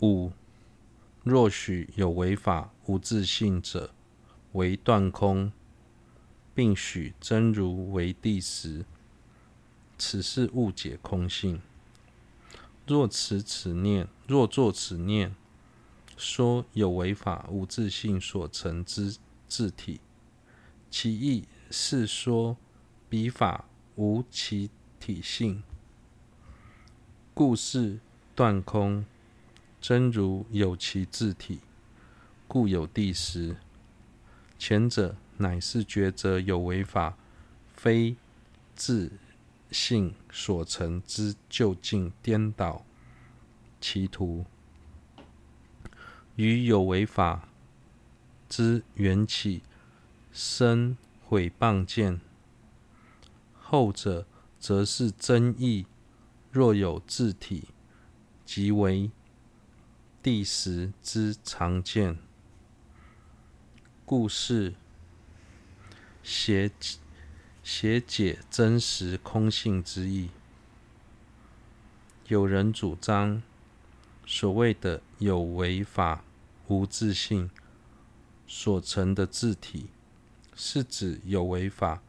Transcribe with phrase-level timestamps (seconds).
[0.00, 0.30] 五，
[1.24, 3.92] 若许有为法无自性者，
[4.52, 5.52] 为断空，
[6.54, 8.84] 并许真如为谛实，
[9.98, 11.60] 此是误解空性。
[12.86, 15.34] 若持此念，若作此念，
[16.16, 19.16] 说有为法无自性所成之
[19.48, 20.00] 自体，
[20.88, 22.56] 其意是说
[23.08, 23.64] 彼法
[23.96, 24.70] 无其
[25.00, 25.62] 体性，
[27.34, 27.98] 故是
[28.36, 29.04] 断空。
[29.80, 31.60] 真如有其自体，
[32.46, 33.56] 故有第十。
[34.58, 37.16] 前者乃是觉则有为法
[37.74, 38.16] 非
[38.74, 39.12] 自
[39.70, 42.84] 性所成之究竟颠倒
[43.80, 44.44] 歧途，
[46.34, 47.48] 于有为法
[48.48, 49.62] 之缘起
[50.32, 52.18] 生毁谤见；
[53.54, 54.26] 后者
[54.58, 55.86] 则是真义
[56.50, 57.68] 若有自体，
[58.44, 59.10] 即为
[60.20, 62.18] 第十之常见。
[64.04, 64.74] 故事，
[66.24, 66.72] 写
[67.62, 70.30] 写解真实空性之意。
[72.26, 73.40] 有人主张，
[74.26, 76.24] 所谓的有为法
[76.66, 77.48] 无自性
[78.44, 79.86] 所成的自体，
[80.52, 82.02] 是指有为法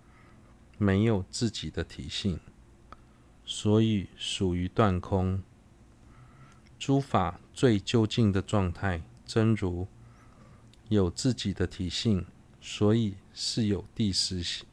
[0.79, 2.39] 没有自己的体性，
[3.45, 5.43] 所以属于断空。
[6.79, 9.87] 诸法最究竟的状态，真如。
[10.87, 12.25] 有自己的体性，
[12.59, 14.65] 所以是有谛实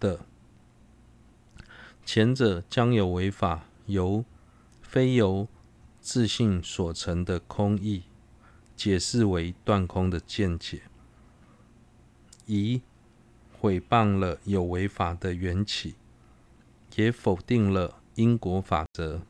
[0.00, 0.20] 的。
[2.06, 4.24] 前者将有为法由
[4.80, 5.46] 非由
[6.00, 8.04] 自性所成的空义
[8.74, 10.80] 解释为断空的见解，
[12.46, 12.80] 以
[13.52, 15.96] 毁谤了有为法的缘起，
[16.96, 19.20] 也否定了因果法则。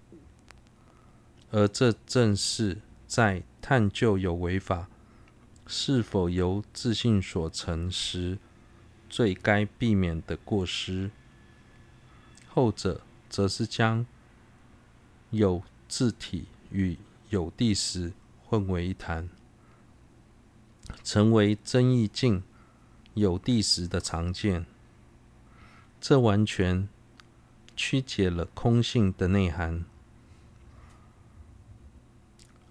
[1.50, 4.88] 而这正是在探究有为法。
[5.70, 8.38] 是否由自性所成时，
[9.10, 11.10] 最该避免的过失。
[12.48, 14.06] 后者则是将
[15.28, 16.96] 有自体与
[17.28, 18.14] 有地时
[18.46, 19.28] 混为一谈，
[21.04, 22.42] 成为真义境
[23.12, 24.64] 有地时的常见。
[26.00, 26.88] 这完全
[27.76, 29.84] 曲解了空性的内涵。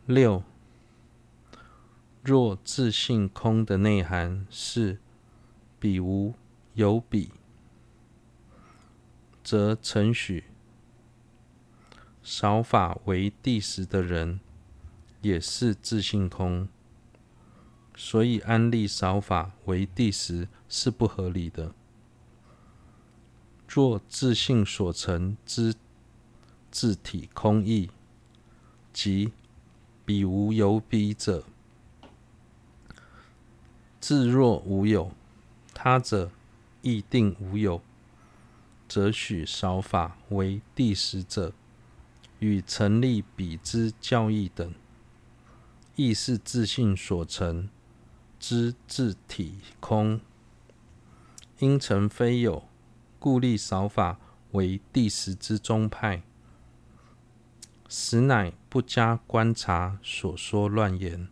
[0.07, 0.41] 六。
[2.23, 4.99] 若自性空的内涵是
[5.81, 6.33] 彼无
[6.75, 7.29] 有彼，
[9.43, 10.45] 则承许
[12.23, 14.39] 少法为第十的人
[15.21, 16.69] 也是自性空，
[17.93, 21.73] 所以安立少法为第十是不合理的。
[23.67, 25.75] 若自性所成之
[26.71, 27.91] 自体空义，
[28.93, 29.33] 即
[30.07, 31.43] 彼无有彼者。
[33.99, 35.11] 自若无有，
[35.73, 36.31] 他者
[36.81, 37.81] 亦定无有，
[38.87, 41.51] 则许少法为第十者，
[42.39, 44.73] 与成立彼之教义等，
[45.97, 47.67] 亦是自信所成
[48.39, 50.21] 之自体空，
[51.59, 52.63] 因成非有，
[53.19, 54.17] 故立少法
[54.53, 56.23] 为第十之宗派，
[57.89, 61.27] 实乃不加观察所说乱言。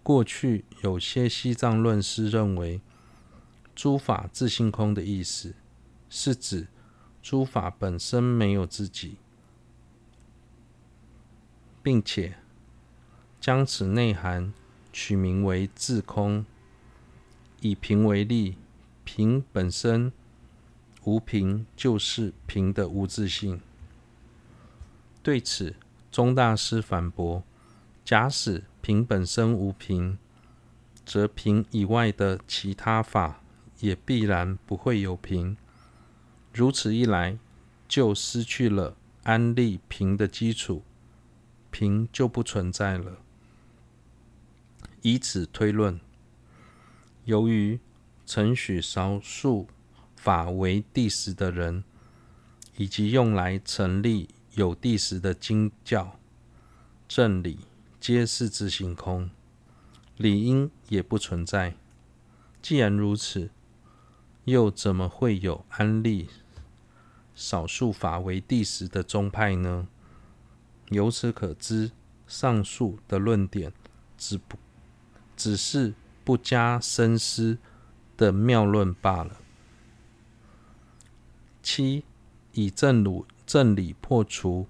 [0.00, 2.80] 过去有些西藏论师认为，
[3.74, 5.56] 诸法自性空的意思，
[6.08, 6.68] 是指
[7.20, 9.16] 诸法本身没有自己，
[11.82, 12.36] 并且
[13.40, 14.54] 将此内涵
[14.92, 16.46] 取名为自空。
[17.60, 18.56] 以瓶为例，
[19.02, 20.12] 瓶本身
[21.02, 23.60] 无瓶，就是瓶的无自性。
[25.24, 25.74] 对此，
[26.12, 27.42] 宗大师反驳：
[28.04, 30.18] 假使瓶本身无瓶，
[31.06, 33.40] 则瓶以外的其他法
[33.80, 35.56] 也必然不会有瓶。
[36.52, 37.38] 如此一来，
[37.88, 40.82] 就失去了安立瓶的基础，
[41.70, 43.16] 瓶就不存在了。
[45.00, 45.98] 以此推论，
[47.24, 47.80] 由于
[48.26, 49.68] 承许少数
[50.16, 51.82] 法为第十的人，
[52.76, 56.18] 以及用来成立有谛实的经教
[57.06, 57.58] 正理。
[58.00, 59.30] 皆是自性空，
[60.18, 61.74] 理应也不存在。
[62.60, 63.48] 既然如此，
[64.44, 66.28] 又怎么会有安立
[67.34, 69.88] 少数法为第十的宗派呢？
[70.90, 71.92] 由此可知，
[72.26, 73.72] 上述的论点
[74.18, 74.58] 只不
[75.34, 77.56] 只是不加深思
[78.18, 79.38] 的谬论罢了。
[81.62, 82.04] 七，
[82.52, 84.66] 以正理正理破除。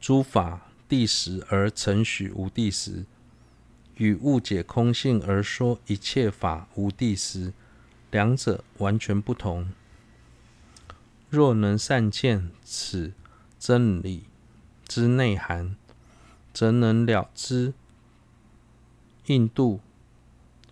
[0.00, 3.04] 诸法谛实而承许无谛实，
[3.96, 7.52] 与误解空性而说一切法无谛实，
[8.10, 9.72] 两者完全不同。
[11.28, 13.12] 若能善见此
[13.58, 14.24] 真理
[14.86, 15.74] 之内涵，
[16.54, 17.74] 则能了知
[19.26, 19.80] 印度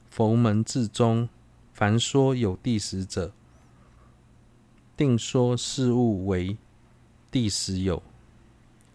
[0.08, 1.28] 佛门智中，
[1.72, 3.32] 凡说有谛实者，
[4.96, 6.56] 定说事物为
[7.30, 8.02] 谛实有。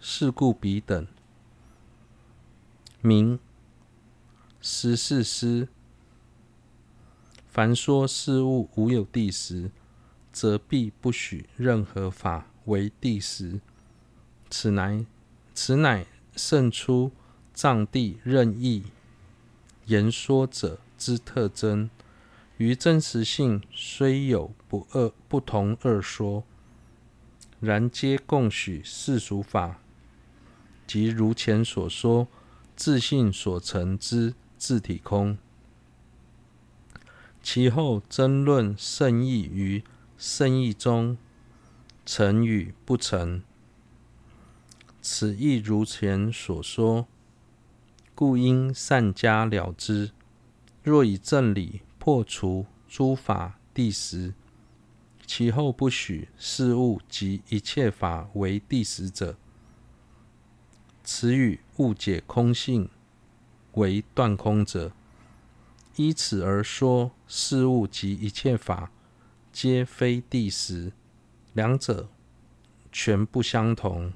[0.01, 1.05] 是故彼等
[3.01, 3.37] 名
[4.61, 5.67] 十四师。
[7.49, 9.71] 凡说事物无有谛实，
[10.31, 13.59] 则必不许任何法为谛实。
[14.49, 15.05] 此乃
[15.53, 17.11] 此乃胜出
[17.53, 18.85] 藏地任意
[19.87, 21.89] 言说者之特征。
[22.59, 26.43] 于真实性虽有不二不同二说，
[27.61, 29.79] 然皆共许世俗法。
[30.85, 32.27] 即如前所说，
[32.75, 35.37] 自性所成之自体空。
[37.41, 39.81] 其后争论圣义于
[40.17, 41.17] 圣意中
[42.05, 43.41] 成与不成，
[45.01, 47.07] 此亦如前所说，
[48.13, 50.11] 故应善加了之。
[50.83, 54.33] 若以正理破除诸法第十，
[55.27, 59.37] 其后不许事物及一切法为第十者。
[61.03, 62.89] 此与误解空性
[63.73, 64.93] 为断空者，
[65.97, 68.91] 依此而说事物及一切法
[69.51, 70.93] 皆非第十，
[71.53, 72.09] 两者
[72.91, 74.13] 全不相同。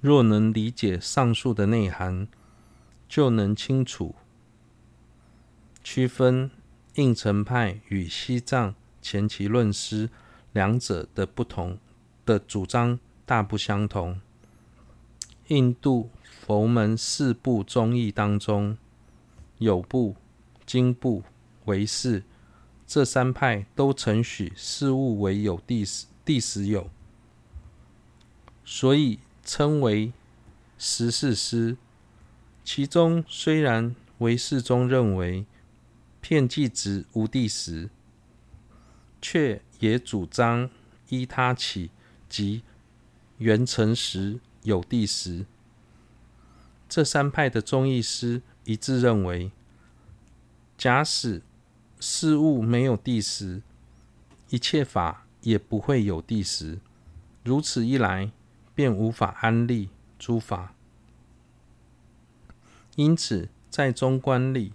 [0.00, 2.28] 若能理解上述的内涵，
[3.08, 4.14] 就能清楚
[5.84, 6.50] 区分
[6.94, 10.10] 应城派与西藏前期论师
[10.52, 11.78] 两者的不同
[12.26, 12.98] 的主张。
[13.26, 14.20] 大不相同。
[15.46, 18.76] 印度佛门四部宗义当中，
[19.56, 20.14] 有部、
[20.66, 21.22] 经部、
[21.64, 22.22] 唯识
[22.86, 25.86] 这三派都承许事物为有第
[26.22, 26.90] 第十有，
[28.62, 30.12] 所以称为
[30.76, 31.78] 十四师。
[32.62, 35.46] 其中虽然唯识中认为
[36.26, 37.90] 遍计执无谛实，
[39.20, 40.70] 却也主张
[41.10, 41.90] 依他起
[42.30, 42.62] 即。
[43.36, 45.44] 缘成实有谛实，
[46.88, 49.52] 这三派的宗义师一致认为，
[50.78, 51.42] 假使
[52.00, 53.60] 事物没有谛实，
[54.48, 56.78] 一切法也不会有谛实。
[57.42, 58.30] 如此一来，
[58.74, 60.72] 便无法安立诸法。
[62.96, 64.72] 因此，在中观里，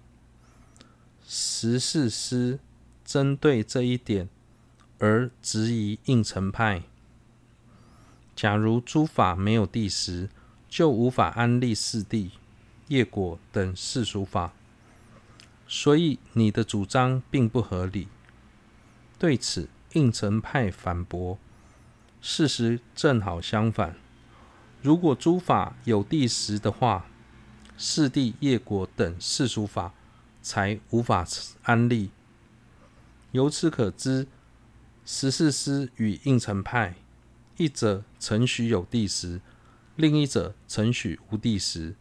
[1.31, 2.57] 十四师
[3.05, 4.27] 针对这一点
[4.97, 6.81] 而质疑应成派。
[8.35, 10.27] 假如诸法没有谛实，
[10.67, 12.31] 就无法安立四谛、
[12.87, 14.53] 业果等世俗法，
[15.67, 18.07] 所以你的主张并不合理。
[19.19, 21.37] 对此，应成派反驳：
[22.19, 23.95] 事实正好相反。
[24.81, 27.05] 如果诸法有谛实的话，
[27.77, 29.93] 四谛、业果等世俗法
[30.50, 31.28] 才无法
[31.62, 32.10] 安立。
[33.34, 34.25] 由此可知，
[35.06, 36.96] 十四师与应成派。
[37.57, 39.41] 一者承许有地时，
[39.96, 41.94] 另一者承许无地时，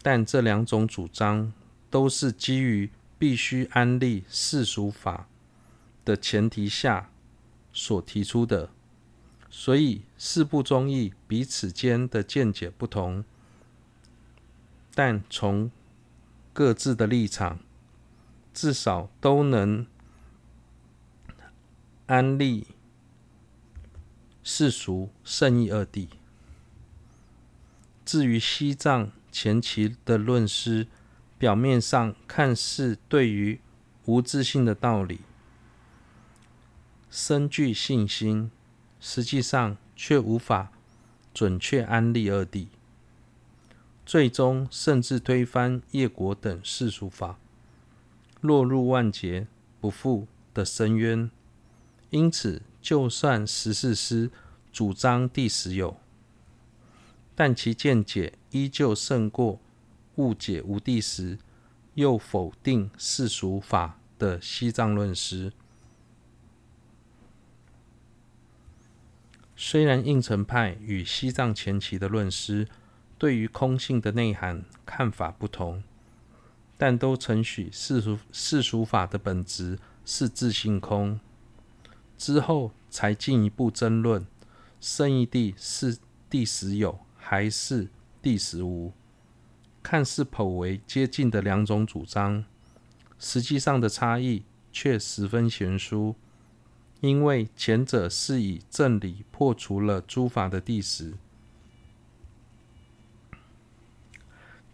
[0.00, 1.52] 但这两种主张
[1.90, 5.28] 都是基于必须安立世俗法
[6.06, 7.10] 的前提下
[7.70, 8.70] 所提出的，
[9.50, 13.22] 所以四不中意彼此间的见解不同，
[14.94, 15.70] 但从
[16.52, 17.58] 各自的立场，
[18.52, 19.86] 至少都能
[22.06, 22.66] 安立。
[24.44, 26.08] 世俗圣义二谛。
[28.04, 30.88] 至于西藏前期的论师，
[31.38, 33.60] 表面上看似对于
[34.04, 35.20] 无自性的道理
[37.08, 38.50] 深具信心，
[38.98, 40.72] 实际上却无法
[41.32, 42.66] 准确安立二谛，
[44.12, 47.38] 最终甚至推翻业果等世俗法，
[48.42, 49.46] 落入万劫
[49.80, 51.30] 不复的深渊。
[52.10, 52.60] 因此。
[52.82, 54.30] 就算十四师
[54.70, 55.96] 主张谛实有，
[57.34, 59.60] 但其见解依旧胜过
[60.16, 61.38] 误解无谛实，
[61.94, 65.52] 又否定世俗法的西藏论师。
[69.56, 72.66] 虽然应成派与西藏前期的论师
[73.22, 75.80] 对于空性的内涵看法不同，
[76.76, 81.20] 但都承许世俗世俗法的本质是自性空。
[82.18, 84.26] 之后才进一步争论
[84.80, 85.98] 圣义谛是
[86.28, 87.88] 谛实有还是
[88.20, 88.92] 谛实无？
[89.84, 92.44] 看似颇为接近的两种主张，
[93.20, 96.16] 实际上的差异却十分悬殊。
[96.98, 101.14] 因为前者是以正理破除了诸法的谛实，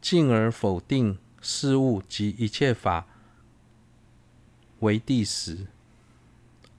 [0.01, 3.07] 进而否定事物及一切法
[4.81, 5.67] 为第十；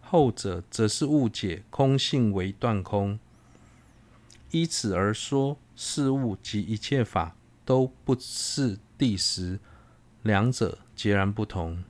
[0.01, 3.19] 后者则是误解空性为断空，
[4.51, 7.35] 依此而说事物及一切法
[7.65, 9.59] 都不是第十，
[10.23, 11.83] 两者截然不同。